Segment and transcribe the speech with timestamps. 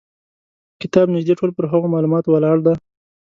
[0.81, 2.73] کتاب نیژدې ټول پر هغو معلوماتو ولاړ دی.